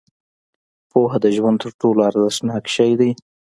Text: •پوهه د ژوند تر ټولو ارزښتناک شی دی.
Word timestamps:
•پوهه 0.89 1.17
د 1.23 1.25
ژوند 1.35 1.57
تر 1.63 1.71
ټولو 1.81 1.99
ارزښتناک 2.09 2.63
شی 2.75 2.91
دی. 2.99 3.11